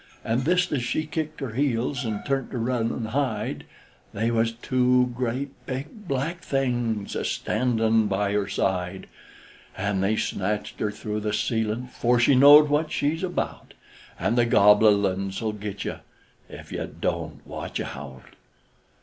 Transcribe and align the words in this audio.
An' 0.25 0.41
thist 0.45 0.71
as 0.71 0.81
she 0.81 1.05
kicked 1.05 1.41
her 1.41 1.53
heels, 1.53 2.03
an' 2.03 2.23
turn't 2.25 2.49
to 2.49 2.57
run 2.57 2.91
an' 2.91 3.05
hide, 3.05 3.65
They 4.15 4.31
was 4.31 4.51
two 4.53 5.13
great 5.15 5.51
big 5.67 6.07
black 6.07 6.39
Things 6.41 7.15
a 7.15 7.23
standin' 7.23 8.07
by 8.07 8.31
her 8.31 8.47
side, 8.47 9.05
An' 9.77 10.01
they 10.01 10.15
snatched 10.15 10.79
her 10.79 10.89
through 10.89 11.19
the 11.19 11.33
ceilin' 11.33 11.85
'fore 11.87 12.19
she 12.19 12.33
knowed 12.33 12.67
what 12.67 12.91
she's 12.91 13.21
about! 13.21 13.75
An' 14.19 14.33
the 14.33 14.45
Gobble 14.47 15.05
uns'll 15.05 15.51
git 15.51 15.85
you 15.85 15.97
Ef 16.49 16.71
you 16.71 16.91
Don't 16.99 17.45
Watch 17.45 17.79
Out! 17.79 18.23